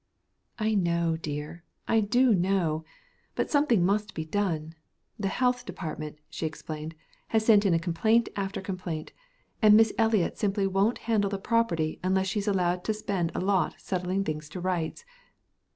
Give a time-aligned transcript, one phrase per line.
[0.57, 2.83] "I know, dear; I do know.
[3.35, 4.73] But something must be done.
[5.19, 6.95] The Health Department," she explained,
[7.27, 9.11] "has sent in complaint after complaint,
[9.61, 13.75] and Miss Eliot simply won't handle the property unless she's allowed to spend a lot
[13.77, 15.05] setting things to rights.